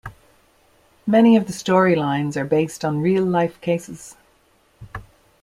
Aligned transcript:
Many 1.05 1.37
of 1.37 1.45
the 1.45 1.53
storylines 1.53 2.35
are 2.35 2.43
based 2.43 2.83
on 2.83 3.01
real-life 3.01 3.61
cases. 3.61 4.15